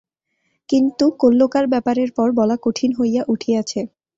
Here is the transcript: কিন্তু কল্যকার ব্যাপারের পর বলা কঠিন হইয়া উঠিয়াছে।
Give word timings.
কিন্তু 0.69 1.05
কল্যকার 1.21 1.65
ব্যাপারের 1.67 2.09
পর 2.17 2.27
বলা 2.39 2.55
কঠিন 2.61 2.91
হইয়া 2.99 3.21
উঠিয়াছে। 3.27 3.79